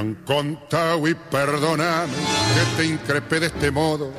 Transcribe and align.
han 0.00 0.14
contado 0.24 1.06
y 1.06 1.14
perdoname 1.14 2.14
que 2.54 2.76
te 2.76 2.86
increpé 2.86 3.38
de 3.38 3.46
este 3.48 3.70
modo, 3.70 4.10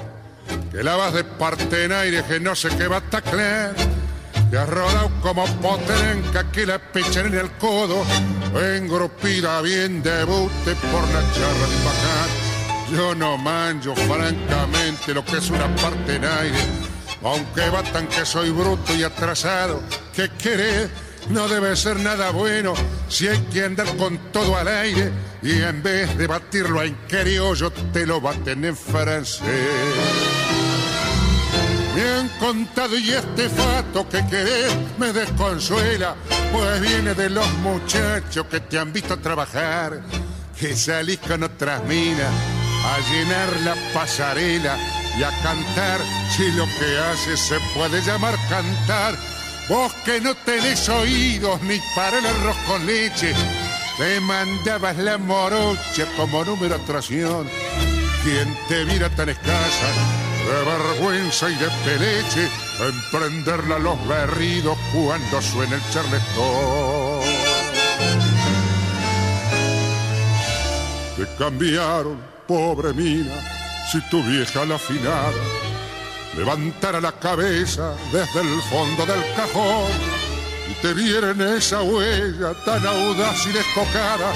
que 0.71 0.84
la 0.84 0.95
vas 0.95 1.13
de 1.13 1.23
parte 1.23 1.85
en 1.85 1.91
aire 1.91 2.23
que 2.23 2.40
no 2.40 2.55
sé 2.55 2.70
qué 2.77 2.88
va 2.88 2.98
a 2.98 3.02
taclear, 3.02 3.73
que 4.52 4.57
has 4.57 4.70
rodado 4.70 5.09
como 5.21 5.44
potenca 5.57 6.52
que 6.52 6.67
la 6.67 6.77
pechan 6.77 7.27
en 7.27 7.34
el 7.34 7.52
codo, 7.54 8.04
engropida 8.76 9.59
bien 9.62 10.04
debute 10.04 10.76
por 10.91 11.02
la 11.02 11.21
charla 11.34 11.68
de 11.68 11.84
bajar. 11.84 12.29
Yo 12.91 13.15
no 13.15 13.37
manjo 13.40 13.96
francamente 13.96 15.15
lo 15.15 15.26
que 15.26 15.37
es 15.37 15.49
una 15.49 15.76
parte 15.77 16.15
en 16.15 16.26
aire, 16.26 16.59
aunque 17.24 17.70
batan 17.71 18.07
que 18.07 18.24
soy 18.24 18.52
bruto 18.52 18.93
y 18.93 19.02
atrasado, 19.02 19.82
¿qué 20.15 20.29
querés? 20.37 20.90
No 21.30 21.48
debe 21.48 21.76
ser 21.76 21.98
nada 22.00 22.32
bueno 22.32 22.74
si 23.08 23.27
hay 23.27 23.40
que 23.54 23.64
andar 23.64 23.88
con 23.98 24.18
todo 24.32 24.58
al 24.58 24.68
aire 24.68 25.12
y 25.41 25.62
en 25.62 25.82
vez 25.82 26.18
de 26.18 26.27
batirlo 26.27 26.82
en 26.84 26.96
criollo 27.08 27.72
te 27.94 28.05
lo 28.05 28.20
baten 28.20 28.66
en 28.66 28.76
francés. 28.76 29.42
Me 31.96 32.10
han 32.10 32.30
contado 32.40 32.98
y 32.98 33.12
este 33.12 33.49
fato 33.49 34.08
que 34.08 34.26
querés 34.27 34.74
me 34.98 35.12
desconsuela, 35.12 36.16
pues 36.52 36.82
viene 36.82 37.14
de 37.14 37.30
los 37.30 37.52
muchachos 37.55 38.46
que 38.48 38.62
te 38.62 38.80
han 38.80 38.94
visto 38.94 39.20
trabajar, 39.20 40.02
que 40.58 40.76
salís 40.76 41.20
con 41.20 41.44
otras 41.44 41.84
minas 41.84 42.32
a 42.86 42.99
llenar 43.12 43.49
la 43.66 43.76
pasarela 43.94 44.77
y 45.18 45.24
a 45.24 45.30
cantar 45.44 45.99
si 46.36 46.52
lo 46.54 46.66
que 46.66 46.98
haces 46.98 47.40
se 47.40 47.60
puede 47.76 48.02
llamar 48.02 48.36
cantar 48.49 49.16
Vos 49.72 49.94
que 50.04 50.20
no 50.20 50.36
tenés 50.36 50.90
oídos 50.90 51.62
ni 51.62 51.80
para 51.96 52.20
el 52.20 52.26
arroz 52.26 52.58
con 52.68 52.86
leche, 52.86 53.34
te 53.98 54.20
mandabas 54.20 54.98
la 54.98 55.18
morocha 55.18 56.05
como 56.18 56.44
número 56.44 56.76
atracción. 56.76 57.48
Quien 58.22 58.54
te 58.68 58.84
mira 58.84 59.08
tan 59.16 59.30
escasa, 59.30 59.88
de 60.46 60.66
vergüenza 60.72 61.49
y 61.49 61.55
de 61.55 61.70
peleche, 61.86 62.49
emprenderla 62.82 63.80
los 63.80 64.08
berridos 64.09 64.78
cuando 64.94 65.42
suena 65.42 65.78
el 65.78 65.81
charletón. 65.90 67.22
Te 71.16 71.36
cambiaron, 71.38 72.22
pobre 72.46 72.92
mina, 72.92 73.36
si 73.90 74.02
tu 74.09 74.22
vieja 74.22 74.66
la 74.66 74.76
afinada 74.76 75.71
levantara 76.36 77.02
la 77.02 77.12
cabeza 77.12 77.94
desde 78.12 78.42
el 78.42 78.62
fondo 78.64 79.06
del 79.06 79.24
cajón 79.36 79.92
y 80.69 80.74
te 80.81 80.94
viera 80.94 81.31
en 81.31 81.42
esa 81.42 81.81
huella 81.81 82.53
tan 82.66 82.86
audaz 82.86 83.46
y 83.46 83.52
descocada, 83.52 84.31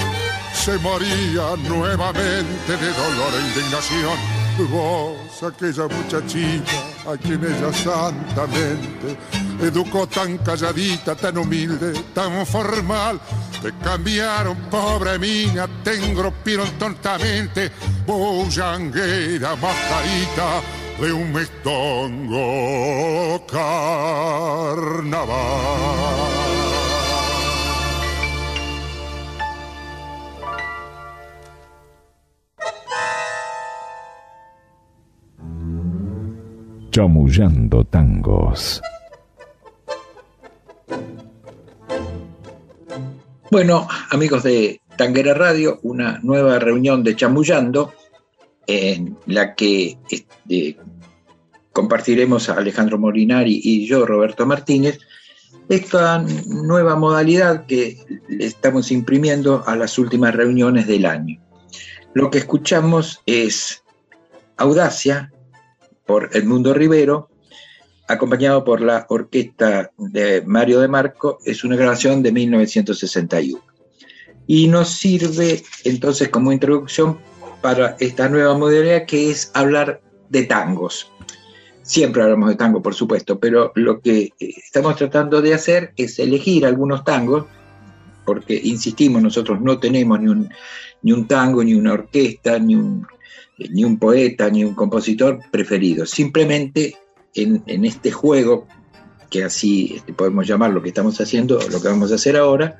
se 0.52 0.76
moría 0.78 1.56
nuevamente 1.68 2.76
de 2.76 2.92
dolor 2.92 3.32
e 3.34 3.48
indignación. 3.48 4.46
Vos, 4.70 5.42
aquella 5.42 5.86
muchachita 5.86 7.12
a 7.12 7.16
quien 7.16 7.44
ella 7.44 7.72
santamente 7.72 9.18
educó 9.60 10.06
tan 10.06 10.38
calladita, 10.38 11.14
tan 11.14 11.38
humilde, 11.38 11.92
tan 12.14 12.46
formal, 12.46 13.20
te 13.62 13.72
cambiaron, 13.84 14.56
pobre 14.70 15.18
mina, 15.18 15.68
te 15.84 15.94
engropieron 15.94 16.70
tontamente, 16.78 17.70
bullanguera, 18.06 19.56
mascarita 19.56 20.62
de 21.00 21.12
un 21.12 21.32
mestongo 21.32 22.46
carnaval. 23.46 24.16
Chamullando 36.90 37.84
tangos. 37.84 38.80
Bueno, 43.50 43.86
amigos 44.10 44.42
de 44.44 44.80
Tanguera 44.96 45.34
Radio, 45.34 45.78
una 45.82 46.18
nueva 46.22 46.58
reunión 46.58 47.04
de 47.04 47.14
Chamullando 47.14 47.92
en 48.66 49.16
la 49.26 49.54
que 49.54 49.98
este, 50.10 50.78
compartiremos 51.72 52.48
a 52.48 52.54
Alejandro 52.54 52.98
Molinari 52.98 53.60
y 53.62 53.86
yo, 53.86 54.06
Roberto 54.06 54.46
Martínez, 54.46 54.98
esta 55.68 56.24
nueva 56.46 56.96
modalidad 56.96 57.66
que 57.66 57.98
estamos 58.38 58.90
imprimiendo 58.90 59.64
a 59.66 59.76
las 59.76 59.98
últimas 59.98 60.34
reuniones 60.34 60.86
del 60.86 61.06
año. 61.06 61.40
Lo 62.14 62.30
que 62.30 62.38
escuchamos 62.38 63.20
es 63.26 63.82
Audacia 64.56 65.32
por 66.06 66.30
Edmundo 66.34 66.72
Rivero, 66.72 67.28
acompañado 68.08 68.64
por 68.64 68.80
la 68.80 69.06
orquesta 69.08 69.90
de 69.98 70.42
Mario 70.46 70.80
de 70.80 70.88
Marco, 70.88 71.38
es 71.44 71.64
una 71.64 71.76
grabación 71.76 72.22
de 72.22 72.32
1961. 72.32 73.62
Y 74.46 74.68
nos 74.68 74.90
sirve 74.90 75.62
entonces 75.84 76.28
como 76.28 76.52
introducción 76.52 77.18
para 77.66 77.96
esta 77.98 78.28
nueva 78.28 78.56
modalidad 78.56 79.06
que 79.06 79.28
es 79.28 79.50
hablar 79.52 80.00
de 80.28 80.44
tangos. 80.44 81.10
Siempre 81.82 82.22
hablamos 82.22 82.50
de 82.50 82.54
tango, 82.54 82.80
por 82.80 82.94
supuesto, 82.94 83.40
pero 83.40 83.72
lo 83.74 84.00
que 84.00 84.32
eh, 84.38 84.54
estamos 84.56 84.94
tratando 84.94 85.42
de 85.42 85.52
hacer 85.52 85.92
es 85.96 86.20
elegir 86.20 86.64
algunos 86.64 87.02
tangos, 87.02 87.46
porque, 88.24 88.60
insistimos, 88.62 89.20
nosotros 89.20 89.60
no 89.60 89.80
tenemos 89.80 90.20
ni 90.20 90.28
un, 90.28 90.48
ni 91.02 91.10
un 91.10 91.26
tango, 91.26 91.64
ni 91.64 91.74
una 91.74 91.94
orquesta, 91.94 92.56
ni 92.60 92.76
un, 92.76 93.04
eh, 93.58 93.68
ni 93.68 93.82
un 93.82 93.98
poeta, 93.98 94.48
ni 94.48 94.62
un 94.62 94.76
compositor 94.76 95.40
preferido. 95.50 96.06
Simplemente 96.06 96.94
en, 97.34 97.64
en 97.66 97.84
este 97.84 98.12
juego, 98.12 98.68
que 99.28 99.42
así 99.42 99.94
este, 99.96 100.12
podemos 100.12 100.46
llamar 100.46 100.70
lo 100.70 100.80
que 100.82 100.90
estamos 100.90 101.20
haciendo, 101.20 101.58
lo 101.68 101.82
que 101.82 101.88
vamos 101.88 102.12
a 102.12 102.14
hacer 102.14 102.36
ahora, 102.36 102.78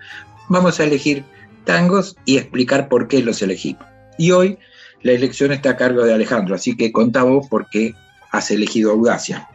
vamos 0.49 0.79
a 0.79 0.85
elegir 0.85 1.25
tangos 1.65 2.15
y 2.25 2.37
explicar 2.37 2.89
por 2.89 3.09
qué 3.09 3.21
los 3.21 3.43
elegimos. 3.43 3.85
Y 4.17 4.31
hoy 4.31 4.59
la 5.07 5.13
elección 5.13 5.53
está 5.53 5.71
a 5.71 5.77
cargo 5.77 6.05
de 6.05 6.13
Alejandro, 6.13 6.57
así 6.57 6.77
que 6.77 6.91
contá 6.91 7.23
vos 7.23 7.47
por 7.49 7.71
qué 7.71 7.95
has 8.33 8.51
elegido 8.51 8.91
Audacia. 8.91 9.49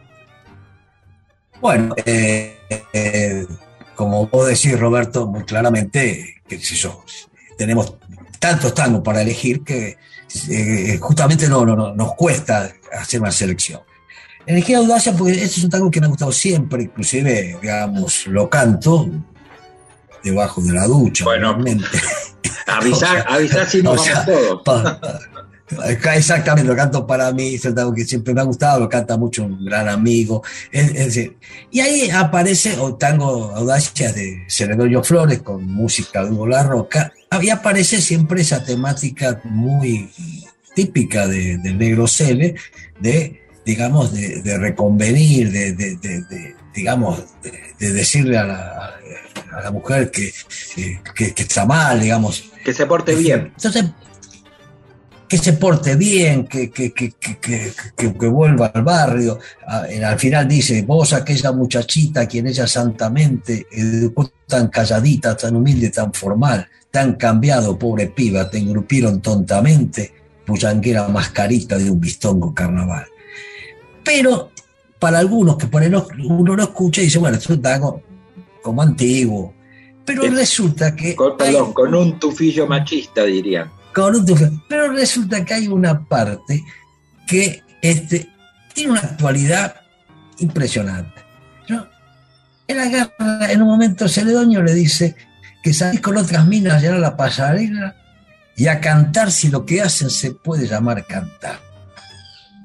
Bueno, 1.60 1.94
eh, 2.06 2.56
eh, 2.94 3.46
como 3.94 4.26
vos 4.28 4.48
decís, 4.48 4.80
Roberto, 4.80 5.26
muy 5.26 5.44
claramente, 5.44 6.36
qué 6.48 6.58
sé 6.58 6.74
yo, 6.74 7.04
tenemos 7.58 7.96
tantos 8.38 8.72
tangos 8.74 9.02
para 9.02 9.20
elegir 9.20 9.62
que 9.62 9.98
eh, 10.48 10.98
justamente 10.98 11.46
no, 11.48 11.66
no, 11.66 11.94
nos 11.94 12.14
cuesta 12.14 12.72
hacer 12.98 13.20
una 13.20 13.30
selección. 13.30 13.82
Elegí 14.46 14.72
Audacia 14.72 15.12
porque 15.12 15.32
este 15.32 15.58
es 15.58 15.64
un 15.64 15.70
tango 15.70 15.90
que 15.90 16.00
me 16.00 16.06
ha 16.06 16.08
gustado 16.08 16.32
siempre, 16.32 16.84
inclusive, 16.84 17.58
digamos, 17.60 18.26
lo 18.26 18.48
canto 18.48 19.06
debajo 20.24 20.62
de 20.62 20.72
la 20.72 20.86
ducha. 20.86 21.24
Bueno, 21.24 21.58
avisar, 22.66 23.26
avisar 23.28 23.68
si 23.68 23.82
no 23.82 23.94
vamos 23.94 24.08
todos. 24.64 25.28
Exactamente, 26.14 26.68
lo 26.68 26.76
canto 26.76 27.06
para 27.06 27.32
mí, 27.32 27.54
es 27.54 27.66
algo 27.66 27.94
que 27.94 28.04
siempre 28.04 28.34
me 28.34 28.40
ha 28.40 28.44
gustado, 28.44 28.80
lo 28.80 28.88
canta 28.88 29.16
mucho 29.16 29.44
un 29.44 29.64
gran 29.64 29.88
amigo. 29.88 30.42
y 31.70 31.80
ahí 31.80 32.10
aparece 32.10 32.76
o 32.78 32.94
Tango 32.94 33.52
Audacia 33.54 34.12
de 34.12 34.44
Ceredorio 34.48 35.02
Flores 35.02 35.40
con 35.42 35.64
música 35.64 36.24
de 36.24 36.30
Hugo 36.30 36.46
La 36.46 36.62
Roca, 36.62 37.12
y 37.40 37.50
aparece 37.50 38.00
siempre 38.00 38.42
esa 38.42 38.62
temática 38.64 39.40
muy 39.44 40.10
típica 40.74 41.26
de, 41.26 41.58
del 41.58 41.78
negro 41.78 42.06
Cele, 42.06 42.54
de, 43.00 43.42
digamos, 43.64 44.12
de, 44.12 44.58
reconvenir, 44.58 45.50
de, 45.50 46.54
digamos, 46.74 47.22
de, 47.78 47.92
decirle 47.92 48.38
a 48.38 48.44
la, 48.44 48.94
a 49.52 49.62
la 49.62 49.70
mujer 49.70 50.10
que, 50.10 50.32
que, 51.14 51.34
que, 51.34 51.42
está 51.42 51.66
mal, 51.66 52.00
digamos. 52.00 52.50
Que 52.64 52.72
se 52.72 52.86
porte 52.86 53.14
bien. 53.14 53.52
Entonces, 53.56 53.86
que 55.32 55.38
se 55.38 55.54
porte 55.54 55.96
bien, 55.96 56.46
que, 56.46 56.70
que, 56.70 56.92
que, 56.92 57.14
que, 57.96 58.28
vuelva 58.28 58.66
al 58.66 58.82
barrio. 58.82 59.38
Al 59.66 60.18
final 60.18 60.46
dice, 60.46 60.82
vos 60.82 61.14
aquella 61.14 61.52
muchachita 61.52 62.26
quien 62.26 62.48
ella 62.48 62.66
santamente 62.66 63.66
educó 63.72 64.30
tan 64.46 64.68
calladita, 64.68 65.34
tan 65.34 65.56
humilde, 65.56 65.88
tan 65.88 66.12
formal, 66.12 66.68
tan 66.90 67.14
cambiado, 67.14 67.78
pobre 67.78 68.08
piba, 68.08 68.50
te 68.50 68.58
engrupieron 68.58 69.22
tontamente, 69.22 70.12
puyanguera 70.44 71.08
mascarita 71.08 71.78
de 71.78 71.90
un 71.90 71.98
bistongo 71.98 72.52
carnaval. 72.52 73.06
Pero 74.04 74.50
para 74.98 75.18
algunos 75.18 75.56
que 75.56 75.66
por 75.66 75.82
uno 75.82 76.56
lo 76.56 76.62
escucha 76.62 77.00
y 77.00 77.04
dice, 77.04 77.18
bueno, 77.18 77.38
esto 77.38 77.54
es 77.54 77.62
tango 77.62 78.02
como 78.60 78.82
antiguo. 78.82 79.54
Pero 80.04 80.24
resulta 80.24 80.94
que... 80.94 81.16
Con, 81.16 81.38
con 81.72 81.94
un 81.94 82.18
tufillo 82.18 82.66
machista, 82.66 83.24
dirían 83.24 83.70
pero 84.68 84.92
resulta 84.92 85.44
que 85.44 85.54
hay 85.54 85.68
una 85.68 86.04
parte 86.04 86.62
que 87.26 87.62
este, 87.80 88.28
tiene 88.74 88.92
una 88.92 89.00
actualidad 89.00 89.76
impresionante. 90.38 91.20
En 92.68 92.76
la 92.76 92.86
guerra, 92.86 93.52
en 93.52 93.60
un 93.60 93.68
momento 93.68 94.08
Celedonio 94.08 94.62
le 94.62 94.72
dice 94.72 95.16
que 95.62 95.74
salís 95.74 96.00
con 96.00 96.16
otras 96.16 96.46
minas 96.46 96.74
a 96.74 96.80
llenar 96.80 97.00
la 97.00 97.16
pasarela 97.16 97.96
y 98.56 98.66
a 98.68 98.80
cantar 98.80 99.30
si 99.30 99.48
lo 99.48 99.66
que 99.66 99.82
hacen 99.82 100.08
se 100.10 100.30
puede 100.30 100.66
llamar 100.66 101.06
cantar. 101.06 101.60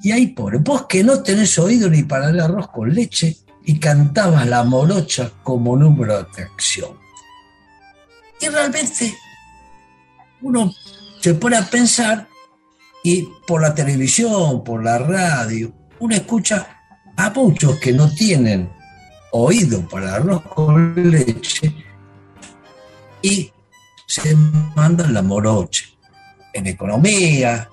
Y 0.02 0.12
ahí, 0.12 0.28
pobre, 0.28 0.58
vos 0.58 0.86
que 0.86 1.02
no 1.02 1.22
tenés 1.22 1.58
oído 1.58 1.90
ni 1.90 2.04
para 2.04 2.30
el 2.30 2.40
arroz 2.40 2.68
con 2.68 2.94
leche 2.94 3.36
y 3.64 3.78
cantabas 3.78 4.46
la 4.46 4.62
morocha 4.62 5.30
como 5.42 5.76
número 5.76 6.14
de 6.14 6.22
atracción. 6.22 6.96
Y 8.40 8.48
realmente 8.48 9.12
uno 10.40 10.72
se 11.20 11.34
pone 11.34 11.56
a 11.56 11.64
pensar 11.68 12.28
y 13.02 13.28
por 13.46 13.62
la 13.62 13.74
televisión, 13.74 14.62
por 14.64 14.82
la 14.84 14.98
radio, 14.98 15.72
uno 16.00 16.14
escucha 16.14 16.82
a 17.16 17.30
muchos 17.30 17.78
que 17.78 17.92
no 17.92 18.12
tienen 18.12 18.70
oído 19.32 19.86
para 19.88 20.14
arroz 20.14 20.42
con 20.42 20.94
leche 21.10 21.74
y 23.22 23.50
se 24.06 24.34
mandan 24.74 25.12
la 25.12 25.22
moroche 25.22 25.84
en 26.52 26.66
economía, 26.66 27.68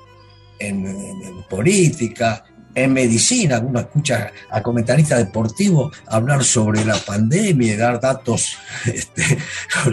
en, 0.59 1.43
política, 1.49 2.43
en 2.75 2.91
medicina, 2.91 3.59
uno 3.59 3.79
escucha 3.79 4.31
a 4.51 4.61
comentaristas 4.61 5.19
deportivos 5.19 5.95
hablar 6.07 6.43
sobre 6.43 6.83
la 6.83 6.97
pandemia 6.97 7.73
y 7.73 7.77
dar 7.77 7.99
datos 8.01 8.57
este, 8.85 9.37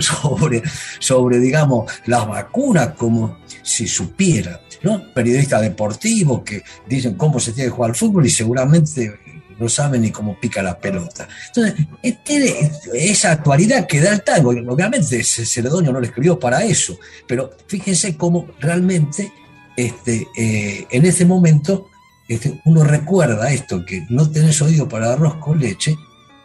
sobre, 0.00 0.62
sobre, 0.98 1.38
digamos, 1.38 1.90
las 2.06 2.26
vacunas 2.26 2.94
como 2.96 3.38
si 3.62 3.86
supiera, 3.86 4.60
¿no? 4.82 5.12
Periodistas 5.14 5.62
deportivos 5.62 6.42
que 6.42 6.64
dicen 6.88 7.14
cómo 7.14 7.38
se 7.38 7.52
tiene 7.52 7.70
que 7.70 7.76
jugar 7.76 7.92
al 7.92 7.96
fútbol 7.96 8.26
y 8.26 8.30
seguramente 8.30 9.20
no 9.58 9.68
saben 9.68 10.02
ni 10.02 10.10
cómo 10.10 10.38
pica 10.40 10.60
la 10.60 10.76
pelota. 10.76 11.28
Entonces, 11.46 11.86
tiene 12.24 12.72
esa 12.94 13.30
actualidad 13.30 13.86
que 13.86 14.00
da 14.00 14.12
el 14.12 14.24
tango, 14.24 14.50
obviamente 14.50 15.22
Celedonio 15.22 15.92
no 15.92 16.00
lo 16.00 16.06
escribió 16.06 16.36
para 16.36 16.64
eso, 16.64 16.98
pero 17.28 17.50
fíjense 17.68 18.16
cómo 18.16 18.48
realmente 18.58 19.32
este, 19.76 20.26
eh, 20.36 20.86
en 20.90 21.06
ese 21.06 21.24
momento 21.24 21.91
este, 22.34 22.60
uno 22.64 22.84
recuerda 22.84 23.52
esto, 23.52 23.84
que 23.84 24.06
no 24.08 24.30
tenés 24.30 24.60
oído 24.62 24.88
para 24.88 25.12
arroz 25.12 25.36
con 25.36 25.58
leche 25.58 25.96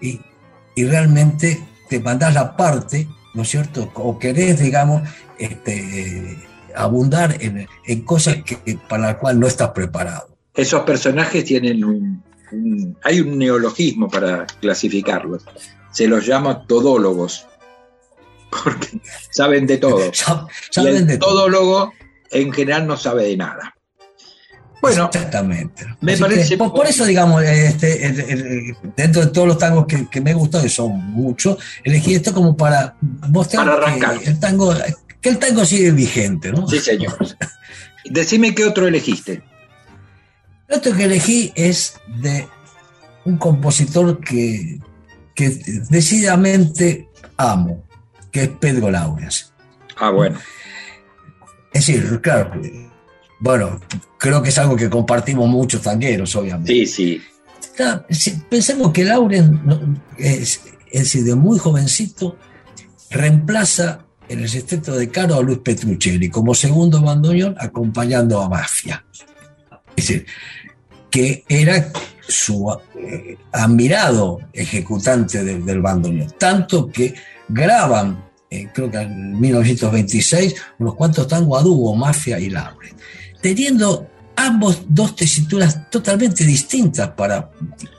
y, 0.02 0.20
realmente 0.76 1.60
te 1.90 2.00
mandás 2.00 2.36
la 2.36 2.56
parte, 2.56 3.08
¿no 3.34 3.42
es 3.42 3.50
cierto? 3.50 3.92
O 3.96 4.20
querés, 4.20 4.60
digamos, 4.60 5.02
este, 5.40 6.38
abundar 6.76 7.36
en, 7.40 8.02
cosas 8.02 8.38
que, 8.44 8.78
para 8.88 9.08
las 9.08 9.16
cuales 9.16 9.40
no 9.40 9.48
estás 9.48 9.72
preparado. 9.72 10.30
Esos 10.54 10.84
personajes 10.84 11.46
tienen 11.46 11.84
un, 11.84 12.24
Hay 13.04 13.22
un 13.22 13.40
neologismo 13.40 14.08
para 14.08 14.46
clasificarlos. 14.46 15.46
Se 15.92 16.08
los 16.08 16.28
llama 16.28 16.68
todólogos. 16.68 17.48
Porque 18.64 19.00
saben 19.32 19.66
de 19.66 19.78
todo. 19.78 20.00
saben 20.72 21.08
de 21.08 21.18
todólogo 21.18 21.92
en 22.32 22.52
general 22.52 22.88
no 22.88 22.98
sabe 22.98 23.24
de 23.24 23.38
nada. 23.38 23.77
Bueno, 24.82 25.06
exactamente. 25.06 25.86
Me 26.02 26.18
parece 26.18 26.58
por, 26.58 26.86
eso, 26.86 27.06
digamos, 27.06 27.44
este, 27.44 28.76
dentro 28.96 29.26
de 29.26 29.28
todos 29.32 29.48
los 29.48 29.58
tangos 29.58 29.86
que, 29.88 30.22
me 30.22 30.34
gustan, 30.34 30.62
que 30.62 30.70
son 30.70 30.92
muchos, 31.12 31.58
elegí 31.84 32.16
esto 32.16 32.34
como 32.34 32.56
para 32.56 32.96
mostrar 33.30 34.20
que 34.20 34.30
el 34.30 34.40
tango, 34.40 34.76
que 35.20 35.30
el 35.30 35.40
tango 35.40 35.66
sigue 35.66 35.92
vigente, 35.92 36.52
¿no? 36.52 36.68
Sí, 36.68 36.80
señor. 36.80 37.18
Decime 38.06 38.54
qué 38.54 38.66
otro 38.66 38.88
elegiste. 38.88 39.42
El 40.68 40.78
otro 40.78 40.96
que 40.96 41.06
elegí 41.06 41.52
es 41.56 41.96
de 42.22 42.48
un 43.26 43.38
compositor 43.38 44.20
que, 44.20 44.80
que 45.34 45.50
decididamente 45.90 47.10
amo, 47.38 47.84
que 48.32 48.44
es 48.44 48.50
Pedro 48.50 48.92
Laurens. 48.92 49.54
Ah, 49.98 50.12
bueno. 50.12 50.38
Es 51.74 51.88
decir, 51.88 52.22
claro, 52.22 52.62
bueno, 53.40 53.80
creo 54.18 54.42
que 54.42 54.50
es 54.50 54.58
algo 54.58 54.76
que 54.76 54.90
compartimos 54.90 55.48
muchos 55.48 55.82
tangueros, 55.82 56.36
obviamente. 56.36 56.86
Sí, 56.86 57.22
sí. 58.16 58.44
pensemos 58.50 58.92
que 58.92 59.04
Lauren, 59.04 60.02
es, 60.18 60.62
decir, 60.92 61.24
de 61.24 61.36
muy 61.36 61.60
jovencito, 61.60 62.38
reemplaza 63.12 64.06
en 64.28 64.40
el 64.40 64.50
sexteto 64.50 64.96
de 64.96 65.10
Caro 65.10 65.36
a 65.36 65.42
Luis 65.42 65.60
Petruccelli 65.60 66.30
como 66.30 66.54
segundo 66.54 67.02
bandoneón 67.02 67.56
acompañando 67.60 68.42
a 68.42 68.50
Mafia. 68.50 69.06
Es 69.96 70.08
decir, 70.08 70.26
que 71.10 71.46
era 71.48 71.92
su 72.28 72.76
eh, 72.96 73.38
admirado 73.54 74.40
ejecutante 74.52 75.44
del 75.44 75.82
bandoneón. 75.82 76.34
Tanto 76.38 76.90
que 76.90 77.14
graban 77.48 78.26
eh, 78.50 78.70
creo 78.74 78.90
que 78.90 78.98
en 78.98 79.40
1926, 79.40 80.56
unos 80.80 80.96
cuantos 80.96 81.28
tangos 81.28 81.60
a 81.60 81.64
dúo, 81.64 81.94
Mafia 81.96 82.40
y 82.40 82.50
Lauren 82.50 82.96
teniendo 83.42 84.08
ambos 84.38 84.84
dos 84.88 85.16
tesituras 85.16 85.90
totalmente 85.90 86.46
distintas 86.46 87.10
para, 87.10 87.50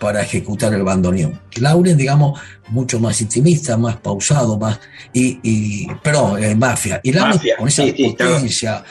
para 0.01 0.23
ejecutar 0.23 0.73
el 0.73 0.85
bandoneón. 0.85 1.39
Lauren, 1.57 1.97
digamos, 1.97 2.41
mucho 2.69 3.01
más 3.01 3.21
intimista, 3.21 3.77
más 3.77 3.97
pausado, 3.97 4.57
más. 4.57 4.79
Y, 5.13 5.41
y 5.43 5.89
perdón, 6.03 6.43
eh, 6.43 6.55
mafia. 6.55 7.01
Y 7.03 7.13
Lauren 7.13 7.41
con 7.59 7.69
esa 7.69 7.83
potencia, 7.83 8.85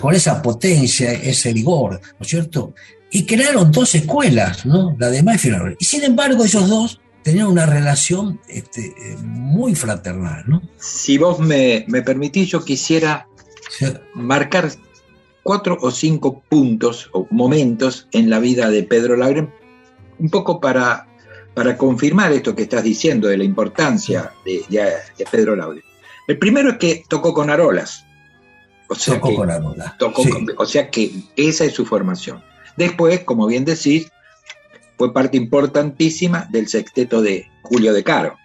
con, 0.00 0.14
esa 0.14 0.42
potencia, 0.42 1.12
ese 1.12 1.52
vigor, 1.52 1.92
¿no 1.92 2.18
es 2.20 2.28
cierto? 2.28 2.74
Y 3.12 3.24
crearon 3.24 3.70
dos 3.70 3.94
escuelas, 3.94 4.66
¿no? 4.66 4.96
La 4.98 5.08
de 5.08 5.22
Mafia 5.22 5.48
y 5.48 5.52
Lauren. 5.52 5.76
Y 5.78 5.84
sin 5.84 6.02
embargo, 6.04 6.44
ellos 6.44 6.68
dos 6.68 7.00
tenían 7.22 7.46
una 7.46 7.66
relación 7.66 8.40
este, 8.48 8.86
eh, 8.86 9.16
muy 9.22 9.74
fraternal, 9.74 10.44
¿no? 10.46 10.62
Si 10.78 11.18
vos 11.18 11.38
me, 11.38 11.84
me 11.88 12.02
permitís, 12.02 12.48
yo 12.48 12.64
quisiera 12.64 13.28
marcar 14.14 14.70
cuatro 15.42 15.78
o 15.80 15.90
cinco 15.90 16.42
puntos 16.48 17.08
o 17.12 17.26
momentos 17.30 18.08
en 18.12 18.30
la 18.30 18.38
vida 18.38 18.70
de 18.70 18.82
Pedro 18.82 19.16
Lauren, 19.16 19.52
un 20.18 20.30
poco 20.30 20.60
para, 20.60 21.06
para 21.54 21.76
confirmar 21.76 22.32
esto 22.32 22.54
que 22.54 22.62
estás 22.62 22.84
diciendo 22.84 23.28
de 23.28 23.38
la 23.38 23.44
importancia 23.44 24.32
de, 24.44 24.94
Pedro 25.30 25.56
Lauren. 25.56 25.82
El 26.28 26.38
primero 26.38 26.70
es 26.70 26.78
que 26.78 27.04
tocó 27.08 27.34
con 27.34 27.50
Arolas. 27.50 28.04
O 28.88 28.94
sea 28.94 29.14
tocó 29.14 29.34
con 29.34 29.50
Arolas. 29.50 29.94
o 30.56 30.66
sea 30.66 30.90
que 30.90 31.10
esa 31.36 31.64
es 31.64 31.72
su 31.72 31.86
formación. 31.86 32.42
Después, 32.76 33.20
como 33.20 33.46
bien 33.46 33.64
decís, 33.64 34.10
fue 34.96 35.12
parte 35.12 35.36
importantísima 35.36 36.46
del 36.50 36.68
sexteto 36.68 37.22
de 37.22 37.50
Julio 37.62 37.92
de 37.92 38.04
Caro. 38.04 38.36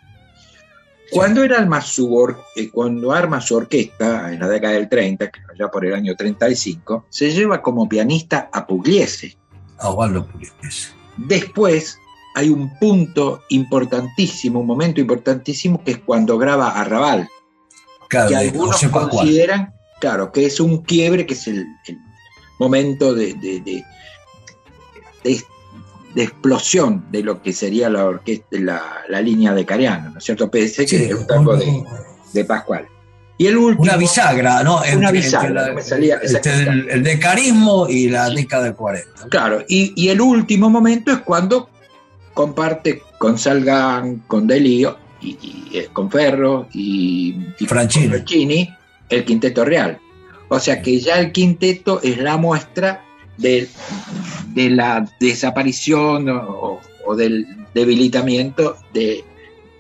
Cuando, 1.12 1.44
era 1.44 1.60
arma 1.60 1.82
su 1.82 2.36
eh, 2.56 2.70
cuando 2.72 3.12
arma 3.12 3.40
su 3.40 3.56
orquesta 3.56 4.34
en 4.34 4.40
la 4.40 4.48
década 4.48 4.74
del 4.74 4.90
30, 4.90 5.32
ya 5.58 5.70
por 5.70 5.86
el 5.86 5.94
año 5.94 6.16
35, 6.16 7.06
se 7.10 7.32
lleva 7.32 7.62
como 7.62 7.88
pianista 7.88 8.50
a 8.52 8.66
Pugliese. 8.66 9.38
A 9.80 9.90
Osvaldo 9.90 10.28
Pugliese. 10.28 10.90
Después 11.18 12.00
hay 12.36 12.50
un 12.50 12.78
punto 12.80 13.44
importantísimo, 13.50 14.60
un 14.60 14.68
momento 14.68 15.00
importantísimo, 15.00 15.84
que 15.84 15.92
es 15.92 15.98
cuando 16.00 16.38
graba 16.38 16.70
Arrabal. 16.70 17.30
Claro, 18.10 18.30
que 18.30 18.36
algunos 18.36 18.84
consideran, 18.92 19.74
claro, 20.00 20.32
que 20.32 20.46
es 20.46 20.60
un 20.60 20.84
quiebre, 20.84 21.26
que 21.26 21.34
es 21.34 21.48
el, 21.48 21.66
momento 22.60 23.14
de, 23.14 23.34
de, 23.34 23.60
de, 23.62 23.84
de 25.24 25.44
explosión 26.24 27.06
de 27.12 27.24
lo 27.24 27.42
que 27.42 27.54
sería 27.54 27.90
la 27.90 28.06
orquesta, 28.06 28.58
la, 29.10 29.22
línea 29.22 29.54
de 29.54 29.66
Cariano, 29.66 30.12
¿no 30.12 30.18
es 30.20 30.24
cierto? 30.24 30.50
Pese 30.50 30.86
que 30.86 31.06
es 31.08 31.14
un 31.14 31.28
tango 31.28 31.58
de, 31.58 32.46
Pascual. 32.46 32.86
Y 33.38 33.48
el 33.48 33.58
último, 33.58 33.84
una 33.84 33.98
bisagra, 33.98 34.64
¿no? 34.64 34.82
Una 34.96 35.12
bisagra, 35.12 35.74
este, 36.22 36.54
el, 36.54 36.90
el, 36.90 37.04
decarismo 37.04 37.88
y 37.90 38.10
la 38.10 38.30
década 38.30 38.64
del 38.64 38.76
40. 38.76 39.28
Claro, 39.30 39.64
y, 39.68 40.08
el 40.08 40.22
último 40.22 40.70
momento 40.70 41.12
es 41.12 41.20
cuando 41.20 41.70
comparte 42.34 43.02
con 43.18 43.38
Salgan, 43.38 44.24
con 44.28 44.48
Delio, 44.48 44.98
y, 45.22 45.38
eh, 45.74 45.90
con 45.92 46.12
Ferro 46.12 46.68
y, 46.74 47.36
y 47.60 47.66
Franchini. 47.66 48.70
el 49.10 49.26
quinteto 49.26 49.66
real. 49.66 50.00
O 50.50 50.60
sea 50.60 50.82
que 50.82 51.00
ya 51.00 51.20
el 51.20 51.32
quinteto 51.32 52.00
es 52.04 52.18
la 52.18 52.38
muestra 52.38 53.04
de, 53.38 53.68
de 54.54 54.70
la 54.70 55.10
desaparición 55.20 56.30
o, 56.30 56.80
del 57.16 57.46
debilitamiento 57.74 58.78
de, 58.94 59.24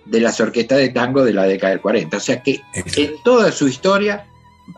de, 0.05 0.19
las 0.19 0.39
orquestas 0.39 0.77
de 0.77 0.89
tango 0.89 1.23
de 1.23 1.33
la 1.33 1.43
década 1.43 1.71
del 1.71 1.81
40. 1.81 2.17
O 2.17 2.19
sea 2.19 2.41
que 2.41 2.61
en 2.95 3.11
toda 3.23 3.51
su 3.51 3.67
historia, 3.67 4.27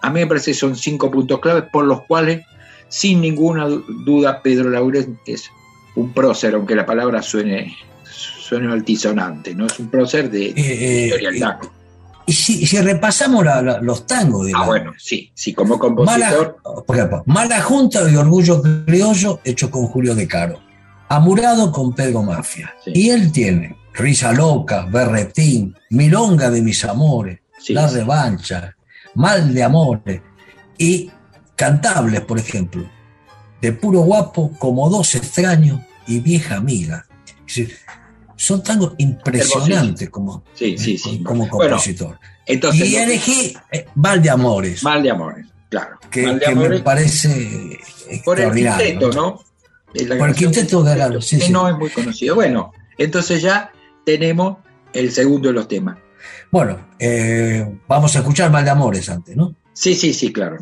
a 0.02 0.10
mí 0.10 0.22
me 0.22 0.28
parece 0.28 0.52
que 0.52 0.58
son 0.58 0.76
cinco 0.76 1.12
puntos 1.12 1.40
claves 1.40 1.66
por 1.72 1.86
los 1.86 2.04
cuales, 2.04 2.46
sin 2.88 3.22
ninguna 3.22 3.68
duda, 3.68 4.42
Pedro 4.42 4.70
Laurel 4.70 5.18
es 5.26 5.50
un 5.96 6.14
prócer, 6.14 6.54
aunque 6.56 6.76
la 6.76 6.86
palabra 6.86 7.22
suene, 7.22 7.76
suene 8.06 8.72
altisonante, 8.72 9.54
¿no? 9.54 9.66
Es 9.66 9.80
un 9.80 9.90
prócer 9.90 10.30
de, 10.30 10.54
eh, 10.56 11.06
historia 11.06 11.32
del 11.32 11.40
tango. 11.40 11.72
Y 12.28 12.34
si, 12.34 12.78
repasamos 12.82 13.46
los 13.82 14.06
tangos 14.06 14.46
de 14.46 14.52
Ah, 14.54 14.66
bueno, 14.66 14.92
sí, 14.98 15.32
sí, 15.34 15.54
como 15.54 15.80
compositor. 15.80 16.60
Mala, 16.64 16.84
por 16.86 16.96
ejemplo, 16.96 17.24
Mala 17.26 17.62
Junta 17.62 18.04
de 18.04 18.18
Orgullo 18.18 18.62
Criollo, 18.86 19.40
hecho 19.46 19.72
con 19.72 19.88
Julio 19.88 20.14
De 20.14 20.28
Caro. 20.28 20.60
Amurado 21.08 21.72
con 21.72 21.96
Pedro 21.96 22.24
Mafia. 22.24 22.76
Y 22.86 23.10
él 23.12 23.32
tiene 23.32 23.78
Risa 23.94 24.34
Loca, 24.34 24.86
Berretín, 24.92 25.74
Milonga 25.92 26.50
de 26.50 26.62
mis 26.62 26.84
amores, 26.84 27.40
La 27.70 27.88
Revancha, 27.88 28.76
Mal 29.16 29.54
de 29.54 29.64
Amores 29.64 30.22
y 30.78 31.10
Cantables, 31.56 32.22
por 32.22 32.38
ejemplo. 32.38 32.90
De 33.62 33.72
puro 33.72 34.02
guapo, 34.02 34.52
como 34.60 34.90
dos 34.90 35.16
extraños 35.16 35.80
y 36.06 36.20
vieja 36.20 36.58
amiga 36.58 37.08
son 38.38 38.64
tangos 38.64 38.94
impresionantes 39.00 40.10
como, 40.10 40.44
sí, 40.54 40.78
sí, 40.78 40.98
sí. 40.98 41.22
como 41.24 41.50
compositor. 41.50 42.20
y 42.46 42.96
elegí 42.96 43.58
eh, 43.72 43.88
Mal 43.96 44.22
de 44.22 44.30
Amores. 44.30 44.84
Mal 44.84 45.04
de 45.04 45.12
Amores, 45.12 45.46
claro. 45.70 45.98
Que, 46.10 46.26
me 46.56 46.80
parece 46.80 47.80
Por 48.24 48.40
el 48.40 48.54
quinteto, 48.54 49.12
¿no? 49.12 49.42
Por 50.18 50.30
el 50.30 50.36
quinteto 50.36 50.84
de 50.84 50.96
Galo, 50.96 51.20
sí, 51.20 51.40
que 51.40 51.50
no 51.50 51.68
es 51.68 51.76
muy 51.78 51.90
conocido. 51.90 52.36
Bueno, 52.36 52.72
entonces 52.98 53.42
ya 53.42 53.72
tenemos 54.06 54.58
el 54.94 55.12
segundo 55.12 55.50
de 55.50 55.56
los 55.56 55.68
temas. 55.68 55.98
Bueno, 56.52 56.88
eh, 57.00 57.68
vamos 57.88 58.16
a 58.16 58.20
escuchar 58.20 58.52
Mal 58.52 58.64
de 58.64 58.72
Amores 58.72 59.10
antes, 59.10 59.36
¿no? 59.36 59.56
Sí, 59.74 59.96
sí, 59.96 60.14
sí, 60.14 60.32
claro. 60.32 60.58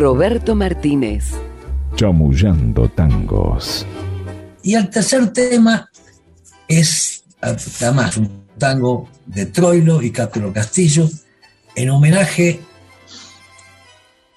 Roberto 0.00 0.54
Martínez. 0.54 1.26
Chamullando 1.94 2.88
tangos. 2.88 3.84
Y 4.62 4.74
el 4.74 4.88
tercer 4.88 5.30
tema 5.30 5.90
es, 6.66 7.22
además, 7.42 8.16
un 8.16 8.46
tango 8.56 9.10
de 9.26 9.44
Troilo 9.44 10.00
y 10.00 10.10
Cátulo 10.10 10.54
Castillo, 10.54 11.06
en 11.74 11.90
homenaje, 11.90 12.60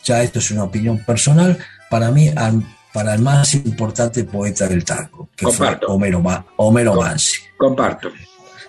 ya 0.04 0.22
esto 0.22 0.40
es 0.40 0.52
una 0.52 0.66
opinión 0.66 0.98
personal, 1.06 1.58
para 1.90 2.12
mí, 2.12 2.30
para 2.92 3.14
el 3.14 3.22
más 3.22 3.54
importante 3.54 4.26
poeta 4.26 4.68
del 4.68 4.84
tango, 4.84 5.30
que 5.34 5.48
fue 5.48 5.80
Homero, 5.88 6.22
Homero 6.58 6.96
Mansi. 6.96 7.38
Comparto. 7.56 8.10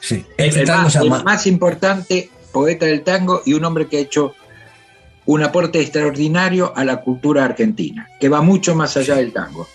Sí, 0.01 0.25
el, 0.37 0.49
este 0.51 0.67
más, 0.67 0.95
el 0.95 1.11
más 1.11 1.47
importante 1.49 2.31
poeta 2.53 2.87
del 2.87 3.03
tango 3.03 3.43
y 3.45 3.55
un 3.55 3.65
hombre 3.65 3.89
que 3.89 3.97
ha 3.97 4.01
hecho 4.01 4.33
un 5.26 5.43
aporte 5.43 5.81
extraordinario 5.81 6.73
a 6.76 6.85
la 6.85 7.00
cultura 7.00 7.45
argentina, 7.45 8.09
que 8.21 8.28
va 8.28 8.43
mucho 8.43 8.75
más 8.75 8.97
allá 8.97 9.16
del 9.16 9.33
tango. 9.33 9.66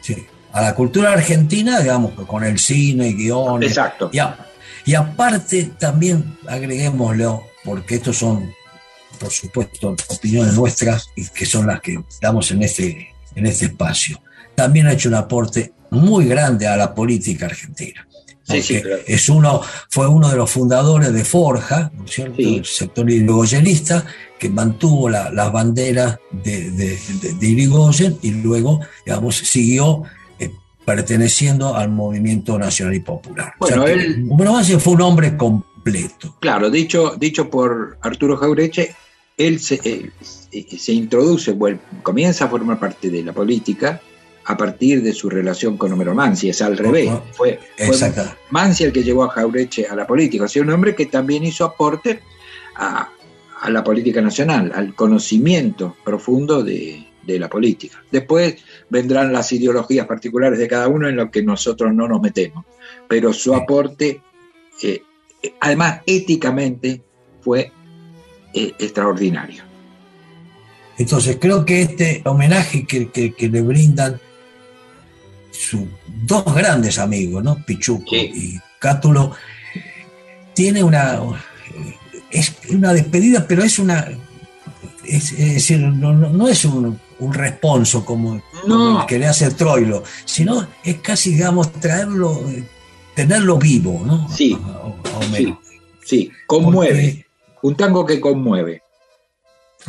Sí, 0.00 0.26
a 0.52 0.62
la 0.62 0.74
cultura 0.74 1.12
argentina, 1.12 1.80
digamos, 1.80 2.12
con 2.26 2.44
el 2.44 2.58
cine, 2.58 3.12
guiones. 3.12 3.70
Exacto. 3.70 4.10
Y, 4.84 4.94
aparte 4.94 5.70
también 5.78 6.36
agreguémoslo, 6.48 7.44
porque 7.64 7.96
estos 7.96 8.18
son, 8.18 8.52
por 9.18 9.30
supuesto, 9.30 9.94
opiniones 10.08 10.54
nuestras 10.54 11.08
y 11.16 11.26
que 11.28 11.46
son 11.46 11.66
las 11.66 11.80
que 11.80 12.02
damos 12.20 12.50
en 12.50 12.62
este, 12.62 13.08
en 13.34 13.46
este 13.46 13.66
espacio. 13.66 14.20
También 14.54 14.86
ha 14.86 14.92
hecho 14.92 15.08
un 15.08 15.14
aporte 15.14 15.72
muy 15.90 16.26
grande 16.26 16.66
a 16.66 16.76
la 16.76 16.94
política 16.94 17.46
argentina. 17.46 18.06
Sí, 18.44 18.60
sí, 18.60 18.82
es 19.06 19.28
uno, 19.28 19.60
fue 19.88 20.08
uno 20.08 20.28
de 20.28 20.36
los 20.36 20.50
fundadores 20.50 21.12
de 21.12 21.24
Forja, 21.24 21.92
¿no 21.96 22.04
es 22.04 22.10
cierto? 22.10 22.38
el 22.38 22.64
sector 22.64 23.08
irigoyenista, 23.08 24.04
que 24.38 24.48
mantuvo 24.48 25.08
las 25.08 25.52
banderas 25.52 26.18
de, 26.32 26.72
de, 26.72 26.98
de, 27.38 27.46
Irigoyen 27.46 28.18
y 28.22 28.32
luego, 28.32 28.80
digamos, 29.06 29.36
siguió 29.36 30.02
eh, 30.40 30.50
perteneciendo 30.84 31.76
al 31.76 31.90
movimiento 31.90 32.58
nacional 32.58 32.94
y 32.96 33.00
popular. 33.00 33.54
Bueno, 33.60 33.86
él. 33.86 34.28
fue 34.80 34.94
un 34.94 35.02
hombre 35.02 35.36
completo. 35.36 36.36
Claro, 36.40 36.70
dicho, 36.70 37.14
dicho 37.16 37.48
por 37.48 37.98
Arturo 38.02 38.36
Jaureche, 38.36 38.96
él 39.38 39.60
se, 39.60 39.80
eh, 39.84 40.10
se 40.76 40.92
introduce, 40.92 41.56
comienza 42.02 42.46
a 42.46 42.48
formar 42.48 42.80
parte 42.80 43.10
de 43.10 43.22
la 43.22 43.32
política 43.32 44.00
a 44.44 44.56
partir 44.56 45.02
de 45.02 45.12
su 45.12 45.30
relación 45.30 45.76
con 45.76 45.92
Homero 45.92 46.14
Mansi, 46.14 46.48
es 46.48 46.62
al 46.62 46.76
revés. 46.76 47.10
Fue, 47.32 47.58
Mansi 48.50 48.84
el 48.84 48.92
que 48.92 49.02
llevó 49.02 49.24
a 49.24 49.30
Jaureche 49.30 49.86
a 49.86 49.94
la 49.94 50.06
política, 50.06 50.44
o 50.44 50.48
sea, 50.48 50.62
un 50.62 50.70
hombre 50.70 50.94
que 50.94 51.06
también 51.06 51.44
hizo 51.44 51.64
aporte 51.64 52.20
a, 52.76 53.08
la 53.68 53.84
política 53.84 54.20
nacional, 54.20 54.72
al 54.74 54.94
conocimiento 54.94 55.96
profundo 56.04 56.64
de, 56.64 57.06
la 57.24 57.48
política. 57.48 58.02
Después 58.10 58.56
vendrán 58.90 59.32
las 59.32 59.52
ideologías 59.52 60.06
particulares 60.06 60.58
de 60.58 60.66
cada 60.66 60.88
uno 60.88 61.08
en 61.08 61.14
lo 61.14 61.30
que 61.30 61.44
nosotros 61.44 61.94
no 61.94 62.08
nos 62.08 62.20
metemos, 62.20 62.64
pero 63.06 63.32
su 63.32 63.54
aporte, 63.54 64.20
eh, 64.82 65.02
además 65.60 66.00
éticamente, 66.04 67.00
fue 67.40 67.70
eh, 68.52 68.72
extraordinario. 68.78 69.62
Entonces 70.98 71.38
creo 71.40 71.64
que 71.64 71.82
este 71.82 72.22
homenaje 72.24 72.84
que 72.84 73.48
le 73.48 73.60
brindan 73.62 74.20
sus 75.72 75.88
dos 76.06 76.44
grandes 76.54 76.98
amigos, 76.98 77.42
¿no? 77.42 77.56
Pichuco 77.64 78.14
y 78.14 78.60
Cátulo, 78.78 79.32
tiene 80.52 80.82
una, 80.84 81.18
es 82.30 82.52
una 82.68 82.92
despedida, 82.92 83.46
pero 83.46 83.62
es 83.62 83.78
una, 83.78 84.06
es, 85.04 85.36
decir, 85.36 85.80
no, 85.80 86.48
es 86.48 86.64
un, 86.66 87.00
responso 87.32 88.04
como, 88.04 88.34
el 88.34 89.06
que 89.06 89.18
le 89.18 89.26
hace 89.26 89.50
Troilo, 89.52 90.02
sino 90.24 90.66
es 90.84 90.96
casi, 90.96 91.30
digamos, 91.34 91.72
traerlo, 91.72 92.42
tenerlo 93.14 93.56
vivo, 93.56 94.02
¿no? 94.04 94.28
Sí, 94.28 94.58
sí, 96.04 96.30
conmueve, 96.46 97.24
un 97.62 97.76
tango 97.76 98.04
que 98.04 98.20
conmueve. 98.20 98.82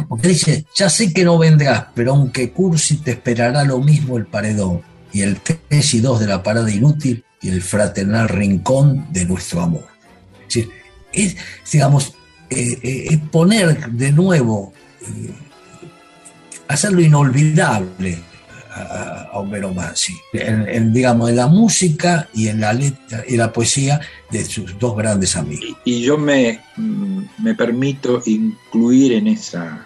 Porque 0.07 0.29
dice, 0.29 0.65
ya 0.75 0.89
sé 0.89 1.13
que 1.13 1.25
no 1.25 1.37
vendrás, 1.37 1.87
pero 1.93 2.11
aunque 2.13 2.51
cursi 2.51 2.97
te 2.97 3.11
esperará 3.11 3.63
lo 3.63 3.79
mismo 3.79 4.17
el 4.17 4.27
paredón 4.27 4.92
y 5.13 5.21
el 5.21 5.39
3 5.39 5.93
y 5.93 5.99
2 6.01 6.19
de 6.19 6.27
la 6.27 6.43
parada 6.43 6.69
inútil 6.71 7.23
y 7.41 7.49
el 7.49 7.61
fraternal 7.61 8.27
rincón 8.27 9.07
de 9.11 9.25
nuestro 9.25 9.61
amor. 9.61 9.87
Es, 10.49 10.67
es 11.13 11.37
digamos, 11.71 12.15
eh, 12.49 12.79
eh, 12.83 13.19
poner 13.31 13.89
de 13.91 14.11
nuevo, 14.11 14.73
eh, 15.01 15.31
hacerlo 16.67 17.01
inolvidable 17.01 18.19
a, 18.71 19.29
Homero 19.33 19.73
Mansi, 19.73 20.13
en, 20.33 20.93
digamos, 20.93 21.29
en 21.29 21.35
la 21.35 21.47
música 21.47 22.29
y 22.33 22.47
en 22.47 22.59
la 22.59 22.73
letra 22.73 23.23
y 23.27 23.35
la 23.37 23.51
poesía 23.51 23.99
de 24.29 24.45
sus 24.45 24.77
dos 24.77 24.95
grandes 24.95 25.35
amigos. 25.35 25.77
Y, 25.85 26.01
yo 26.01 26.17
me, 26.17 26.59
me 27.39 27.55
permito 27.55 28.21
incluir 28.25 29.13
en 29.13 29.27
esa, 29.27 29.85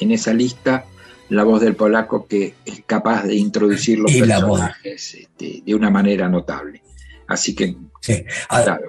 en 0.00 0.10
esa 0.10 0.32
lista 0.32 0.84
la 1.30 1.44
voz 1.44 1.60
del 1.60 1.76
polaco 1.76 2.26
que 2.26 2.54
es 2.64 2.82
capaz 2.86 3.24
de 3.24 3.34
introducir 3.34 3.98
los 3.98 4.12
personajes 4.12 5.14
este, 5.14 5.62
de 5.64 5.74
una 5.74 5.90
manera 5.90 6.28
notable. 6.28 6.82
Así 7.26 7.54
que. 7.54 7.76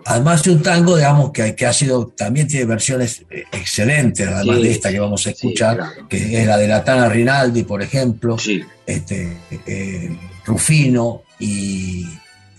Además 0.05 0.43
de 0.43 0.51
un 0.51 0.61
tango, 0.61 0.95
digamos, 0.95 1.31
que, 1.31 1.53
que, 1.55 1.65
ha 1.65 1.73
sido, 1.73 2.07
también 2.07 2.47
tiene 2.47 2.65
versiones 2.65 3.25
eh, 3.29 3.43
excelentes, 3.51 4.27
además 4.27 4.61
de 4.61 4.71
esta 4.71 4.91
que 4.91 4.99
vamos 4.99 5.27
a 5.27 5.31
escuchar, 5.31 5.79
que 6.07 6.41
es 6.41 6.47
la 6.47 6.57
de 6.57 6.67
la 6.67 6.83
Tana 6.83 7.09
Rinaldi, 7.09 7.63
por 7.63 7.81
ejemplo, 7.81 8.37
este, 8.85 9.37
eh, 9.65 10.17
Rufino, 10.45 11.23
y 11.37 12.05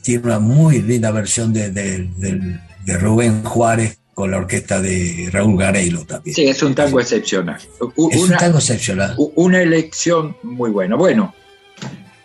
tiene 0.02 0.24
una 0.24 0.38
muy 0.38 0.82
linda 0.82 1.10
versión 1.12 1.52
de, 1.52 1.70
de 1.70 2.98
Rubén 2.98 3.42
Juárez, 3.42 3.99
con 4.20 4.30
la 4.30 4.36
orquesta 4.36 4.82
de 4.82 5.30
Raúl 5.32 5.58
Gareilo 5.58 6.04
también. 6.04 6.36
Sí, 6.36 6.44
es 6.46 6.62
un 6.62 6.74
tango 6.74 7.00
excepcional. 7.00 7.56
Es 7.56 8.20
un 8.20 8.36
tango 8.36 8.58
excepcional. 8.58 9.14
Una 9.16 9.62
elección 9.62 10.36
muy 10.42 10.68
buena. 10.68 10.94
Bueno, 10.94 11.34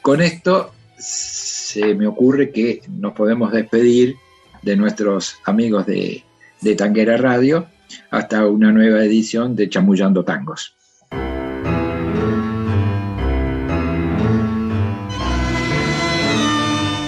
con 0.01 0.21
esto 0.21 0.73
se 0.97 1.95
me 1.95 2.05
ocurre 2.05 2.51
que 2.51 2.81
nos 2.89 3.13
podemos 3.13 3.53
despedir 3.53 4.17
de 4.61 4.75
nuestros 4.75 5.37
amigos 5.45 5.85
de, 5.85 6.21
de 6.59 6.75
Tanguera 6.75 7.15
Radio 7.15 7.65
hasta 8.11 8.45
una 8.45 8.73
nueva 8.73 9.01
edición 9.01 9.55
de 9.55 9.69
Chamullando 9.69 10.25
Tangos. 10.25 10.75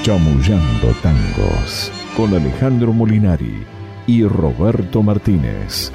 Chamullando 0.03 0.95
Tangos 1.03 1.91
con 2.15 2.33
Alejandro 2.33 2.93
Molinari 2.93 3.76
y 4.07 4.23
Roberto 4.23 5.03
Martínez. 5.03 5.91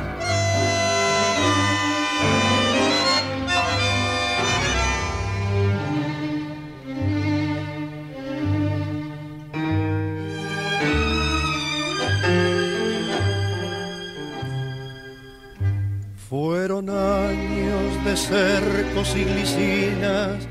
Fueron 16.29 16.91
años 16.91 18.05
de 18.05 18.17
cercos 18.17 19.17
y 19.17 19.25
glicinas, 19.25 20.49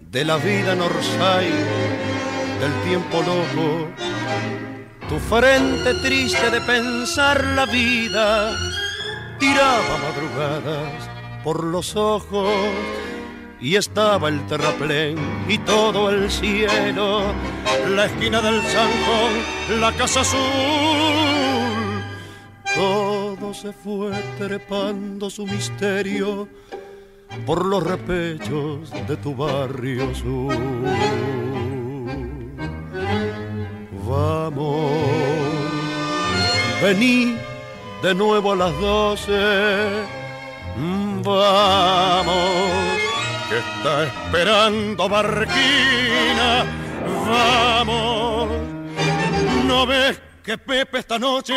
de 0.00 0.24
la 0.24 0.36
vida 0.38 0.72
en 0.72 0.78
del 2.60 2.72
tiempo 2.84 3.18
loco 3.22 4.01
tu 5.12 5.18
frente 5.18 5.92
triste 6.00 6.50
de 6.50 6.58
pensar 6.62 7.44
la 7.54 7.66
vida 7.66 8.50
tiraba 9.38 9.98
madrugadas 10.04 11.10
por 11.44 11.64
los 11.64 11.94
ojos 11.96 12.50
y 13.60 13.76
estaba 13.76 14.30
el 14.30 14.40
terraplén 14.46 15.18
y 15.48 15.58
todo 15.58 16.08
el 16.08 16.30
cielo, 16.30 17.24
la 17.90 18.06
esquina 18.06 18.40
del 18.40 18.62
zanjón, 18.62 19.80
la 19.80 19.92
casa 19.92 20.22
azul. 20.22 20.40
Todo 22.74 23.52
se 23.52 23.70
fue 23.70 24.12
trepando 24.38 25.28
su 25.28 25.46
misterio 25.46 26.48
por 27.44 27.66
los 27.66 27.82
repechos 27.82 28.90
de 29.06 29.16
tu 29.18 29.36
barrio 29.36 30.14
sur. 30.14 30.56
Vamos, 34.12 35.01
vení 36.82 37.38
de 38.02 38.14
nuevo 38.14 38.52
a 38.52 38.56
las 38.56 38.80
doce. 38.80 40.02
Vamos, 41.22 42.70
que 43.48 43.58
está 43.58 44.04
esperando 44.04 45.08
Barquina. 45.08 46.66
Vamos, 47.28 48.48
¿no 49.64 49.86
ves 49.86 50.20
que 50.42 50.58
Pepe 50.58 50.98
esta 50.98 51.18
noche? 51.18 51.54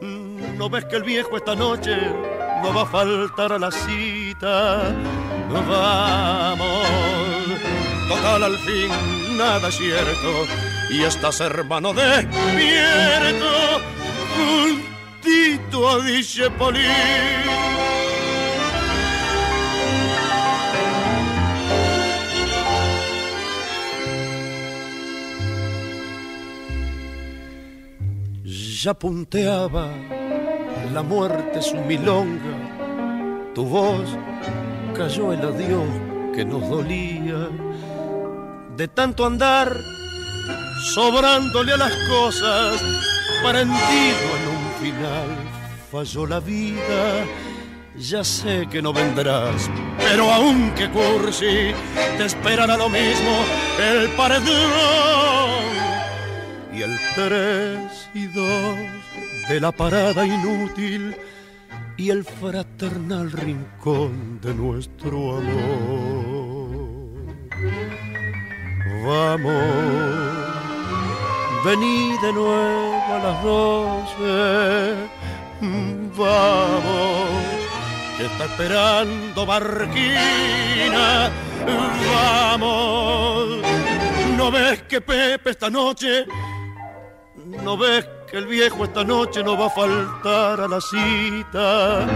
¿No 0.00 0.70
ves 0.70 0.84
que 0.84 0.96
el 0.96 1.02
viejo 1.02 1.36
esta 1.36 1.54
noche 1.54 1.96
no 2.62 2.72
va 2.72 2.82
a 2.82 2.86
faltar 2.86 3.52
a 3.52 3.58
la 3.58 3.70
cita? 3.70 4.94
Vamos, 5.50 6.86
total 8.08 8.44
al 8.44 8.58
fin 8.58 9.18
nada 9.36 9.70
cierto 9.70 10.46
y 10.90 11.04
estás 11.04 11.40
hermano 11.40 11.94
despierto 11.94 13.77
Dichepolín. 16.02 17.58
Ya 28.82 28.94
punteaba 28.94 29.88
la 30.94 31.02
muerte 31.02 31.60
su 31.60 31.76
milonga. 31.76 32.56
Tu 33.54 33.64
voz 33.64 34.08
cayó 34.96 35.32
el 35.32 35.40
adiós 35.40 35.88
que 36.34 36.44
nos 36.44 36.68
dolía. 36.68 37.48
De 38.76 38.86
tanto 38.86 39.26
andar 39.26 39.76
sobrándole 40.94 41.72
a 41.72 41.76
las 41.76 41.94
cosas, 42.08 42.80
prendido 43.42 44.26
en 44.38 44.48
un 44.56 44.64
final, 44.80 45.57
falló 45.90 46.26
la 46.26 46.40
vida. 46.40 47.24
Ya 47.96 48.22
sé 48.22 48.68
que 48.70 48.80
no 48.80 48.92
vendrás, 48.92 49.68
pero 49.98 50.30
aunque 50.30 50.88
cursi, 50.90 51.72
te 52.16 52.24
esperará 52.26 52.76
lo 52.76 52.88
mismo 52.88 53.44
el 53.80 54.08
paredón 54.10 54.46
y 56.72 56.82
el 56.82 56.96
tres 57.16 58.08
y 58.14 58.26
dos 58.26 58.76
de 59.48 59.60
la 59.60 59.72
parada 59.72 60.24
inútil 60.24 61.16
y 61.96 62.10
el 62.10 62.24
fraternal 62.24 63.32
rincón 63.32 64.40
de 64.40 64.54
nuestro 64.54 65.38
amor. 65.38 66.68
Vamos 69.04 70.38
Vení 71.64 72.16
de 72.22 72.32
nuevo 72.32 72.94
a 72.94 73.18
las 73.18 73.42
doce, 73.42 74.94
vamos, 75.60 77.30
que 78.16 78.26
está 78.26 78.44
esperando 78.44 79.46
Barquina, 79.46 81.30
vamos. 82.14 83.62
¿No 84.36 84.50
ves 84.50 84.82
que 84.82 85.00
Pepe 85.00 85.50
esta 85.50 85.68
noche, 85.68 86.24
no 87.62 87.76
ves 87.76 88.06
que 88.30 88.38
el 88.38 88.46
viejo 88.46 88.84
esta 88.84 89.02
noche 89.04 89.42
no 89.42 89.58
va 89.58 89.66
a 89.66 89.70
faltar 89.70 90.60
a 90.60 90.68
la 90.68 90.80
cita? 90.80 92.06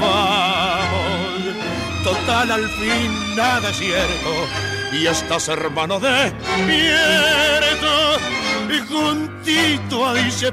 Vamos, 0.00 1.40
total 2.04 2.50
al 2.50 2.68
fin 2.68 3.36
nada 3.36 3.70
es 3.70 3.76
cierto 3.76 4.30
y 4.92 5.06
estás 5.06 5.48
hermano 5.48 6.00
despierto 6.00 6.36
y 8.68 8.78
juntito 8.88 10.06
a 10.06 10.14
dice 10.14 10.52